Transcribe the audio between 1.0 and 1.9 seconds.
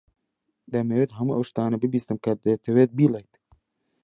هەموو ئەو شتانە